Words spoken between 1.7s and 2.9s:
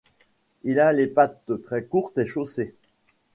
courtes et chaussées.